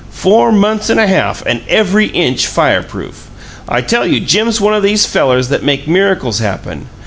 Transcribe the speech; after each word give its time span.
Four 0.13 0.51
months 0.51 0.89
and 0.89 0.99
a 0.99 1.05
half, 1.05 1.43
and 1.45 1.61
every 1.67 2.07
inch 2.07 2.47
fireproof! 2.47 3.27
I 3.69 3.81
tell 3.81 4.07
you 4.07 4.19
Jim's 4.19 4.59
one 4.59 4.73
o' 4.73 4.81
these 4.81 5.05
fellers 5.05 5.49
that 5.49 5.61
make 5.61 5.87
miracles 5.87 6.39
happen! 6.39 6.87